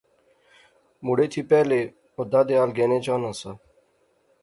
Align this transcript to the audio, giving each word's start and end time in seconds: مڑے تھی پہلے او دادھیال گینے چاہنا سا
مڑے 1.05 1.25
تھی 1.31 1.41
پہلے 1.51 1.79
او 2.15 2.21
دادھیال 2.31 2.69
گینے 2.77 2.97
چاہنا 3.05 3.31
سا 3.39 3.51